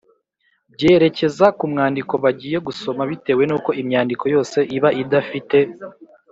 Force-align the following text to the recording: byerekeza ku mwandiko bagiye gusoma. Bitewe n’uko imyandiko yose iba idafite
byerekeza 0.73 1.45
ku 1.57 1.63
mwandiko 1.71 2.13
bagiye 2.23 2.57
gusoma. 2.67 3.01
Bitewe 3.11 3.43
n’uko 3.49 3.69
imyandiko 3.81 4.23
yose 4.33 4.57
iba 4.77 4.89
idafite 5.03 5.57